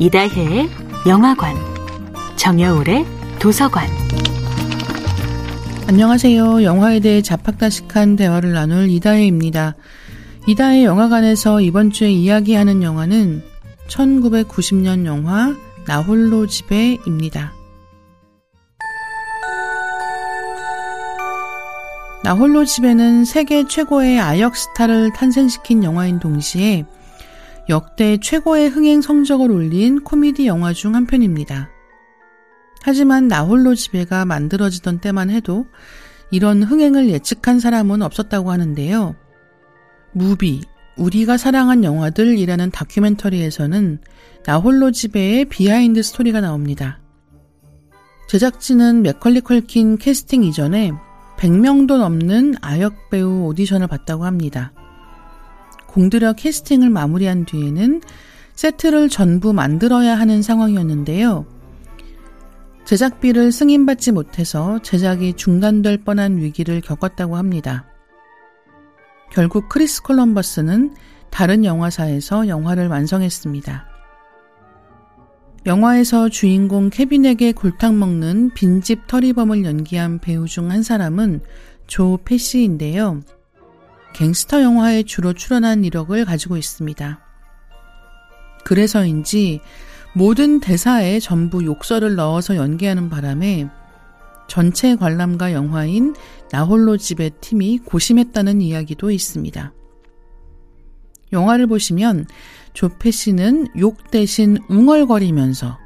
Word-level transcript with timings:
이다혜의 0.00 0.70
영화관, 1.08 1.56
정여울의 2.36 3.04
도서관. 3.40 3.88
안녕하세요. 5.88 6.62
영화에 6.62 7.00
대해 7.00 7.20
자팍다식한 7.20 8.14
대화를 8.14 8.52
나눌 8.52 8.88
이다혜입니다. 8.90 9.74
이다혜 10.46 10.84
영화관에서 10.84 11.60
이번 11.60 11.90
주에 11.90 12.12
이야기하는 12.12 12.84
영화는 12.84 13.42
1990년 13.88 15.04
영화 15.04 15.56
나 15.84 16.00
홀로 16.00 16.46
집에입니다. 16.46 17.52
나 22.22 22.34
홀로 22.34 22.64
집에는 22.64 23.24
세계 23.24 23.66
최고의 23.66 24.20
아역 24.20 24.56
스타를 24.56 25.12
탄생시킨 25.12 25.82
영화인 25.82 26.20
동시에 26.20 26.84
역대 27.68 28.16
최고의 28.16 28.68
흥행 28.68 29.02
성적을 29.02 29.50
올린 29.50 30.00
코미디 30.00 30.46
영화 30.46 30.72
중 30.72 30.94
한 30.94 31.06
편입니다. 31.06 31.68
하지만 32.82 33.28
나 33.28 33.42
홀로 33.42 33.74
집에가 33.74 34.24
만들어지던 34.24 35.00
때만 35.00 35.30
해도 35.30 35.66
이런 36.30 36.62
흥행을 36.62 37.10
예측한 37.10 37.60
사람은 37.60 38.00
없었다고 38.02 38.50
하는데요. 38.50 39.16
무비, 40.12 40.62
우리가 40.96 41.36
사랑한 41.36 41.84
영화들이라는 41.84 42.70
다큐멘터리에서는 42.70 43.98
나 44.44 44.56
홀로 44.56 44.90
집에의 44.90 45.44
비하인드 45.44 46.02
스토리가 46.02 46.40
나옵니다. 46.40 47.00
제작진은 48.28 49.02
맥컬리 49.02 49.40
컬킨 49.42 49.98
캐스팅 49.98 50.42
이전에 50.44 50.92
100명도 51.38 51.98
넘는 51.98 52.54
아역 52.60 53.10
배우 53.10 53.44
오디션을 53.46 53.86
봤다고 53.86 54.24
합니다. 54.24 54.72
공들여 55.88 56.34
캐스팅을 56.34 56.90
마무리한 56.90 57.44
뒤에는 57.44 58.02
세트를 58.54 59.08
전부 59.08 59.52
만들어야 59.52 60.18
하는 60.18 60.42
상황이었는데요. 60.42 61.46
제작비를 62.84 63.52
승인받지 63.52 64.12
못해서 64.12 64.78
제작이 64.82 65.34
중단될 65.34 65.98
뻔한 66.04 66.38
위기를 66.38 66.80
겪었다고 66.80 67.36
합니다. 67.36 67.84
결국 69.30 69.68
크리스 69.68 70.02
콜럼버스는 70.02 70.94
다른 71.30 71.64
영화사에서 71.64 72.48
영화를 72.48 72.88
완성했습니다. 72.88 73.86
영화에서 75.66 76.28
주인공 76.28 76.88
케빈에게 76.88 77.52
골탕 77.52 77.98
먹는 77.98 78.52
빈집 78.54 79.06
터리범을 79.06 79.64
연기한 79.64 80.18
배우 80.18 80.46
중 80.46 80.70
한 80.70 80.82
사람은 80.82 81.42
조 81.86 82.18
패시인데요. 82.24 83.20
갱스터 84.14 84.62
영화에 84.62 85.02
주로 85.04 85.32
출연한 85.32 85.84
이력을 85.84 86.24
가지고 86.24 86.56
있습니다. 86.56 87.20
그래서인지 88.64 89.60
모든 90.14 90.60
대사에 90.60 91.20
전부 91.20 91.64
욕설을 91.64 92.16
넣어서 92.16 92.56
연기하는 92.56 93.08
바람에 93.08 93.68
전체 94.48 94.96
관람가 94.96 95.52
영화인 95.52 96.14
나홀로 96.50 96.96
집의 96.96 97.32
팀이 97.40 97.78
고심했다는 97.78 98.60
이야기도 98.60 99.10
있습니다. 99.10 99.72
영화를 101.32 101.66
보시면 101.66 102.26
조페 102.72 103.10
씨는 103.10 103.68
욕 103.78 104.10
대신 104.10 104.58
웅얼거리면서 104.68 105.78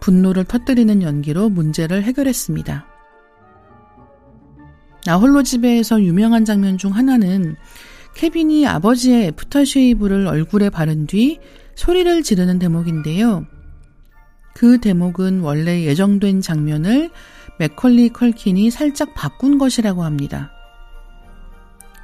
분노를 0.00 0.44
터뜨리는 0.44 1.02
연기로 1.02 1.48
문제를 1.48 2.02
해결했습니다. 2.04 2.95
나 5.06 5.16
홀로 5.16 5.44
집에서 5.44 6.02
유명한 6.02 6.44
장면 6.44 6.78
중 6.78 6.90
하나는 6.90 7.54
케빈이 8.14 8.66
아버지의 8.66 9.28
aftershave를 9.28 10.26
얼굴에 10.26 10.68
바른 10.68 11.06
뒤 11.06 11.38
소리를 11.76 12.24
지르는 12.24 12.58
대목인데요. 12.58 13.46
그 14.52 14.80
대목은 14.80 15.40
원래 15.40 15.84
예정된 15.84 16.40
장면을 16.40 17.10
맥컬리 17.60 18.08
컬킨이 18.08 18.72
살짝 18.72 19.14
바꾼 19.14 19.58
것이라고 19.58 20.02
합니다. 20.02 20.50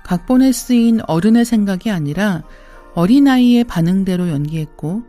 각본에 0.05 0.53
쓰인 0.53 1.01
어른의 1.09 1.45
생각이 1.45 1.91
아니라 1.91 2.45
어린아이의 2.95 3.65
반응대로 3.65 4.29
연기했고 4.29 5.03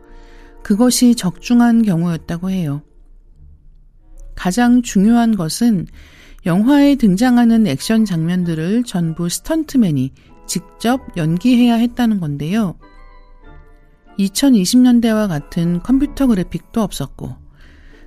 그것이 0.64 1.14
적중한 1.14 1.82
경우였다고 1.82 2.50
해요. 2.50 2.82
가장 4.34 4.82
중요한 4.82 5.36
것은 5.36 5.86
영화에 6.46 6.96
등장하는 6.96 7.66
액션 7.66 8.04
장면들을 8.04 8.84
전부 8.84 9.28
스턴트맨이 9.28 10.12
직접 10.46 11.16
연기해야 11.16 11.74
했다는 11.76 12.20
건데요. 12.20 12.78
2020년대와 14.18 15.26
같은 15.26 15.80
컴퓨터 15.80 16.26
그래픽도 16.26 16.82
없었고, 16.82 17.36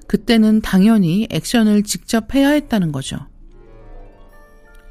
그때는 0.07 0.61
당연히 0.61 1.27
액션을 1.31 1.83
직접 1.83 2.33
해야 2.35 2.49
했다는 2.49 2.91
거죠. 2.91 3.17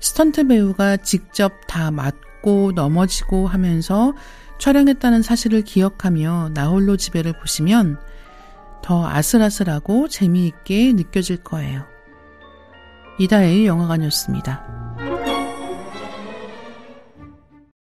스턴트 0.01 0.49
배우가 0.49 0.99
직접 0.99 1.53
다 1.69 1.91
맞고 1.91 2.73
넘어지고 2.75 3.47
하면서 3.47 4.13
촬영했다는 4.59 5.23
사실을 5.23 5.63
기억하며 5.63 6.51
나홀로 6.53 6.97
집에를 6.97 7.39
보시면 7.39 7.99
더 8.83 9.07
아슬아슬하고 9.09 10.09
재미있게 10.09 10.93
느껴질 10.93 11.39
거예요. 11.39 11.96
이다혜의 13.19 13.67
영화관이었습니다. 13.67 14.86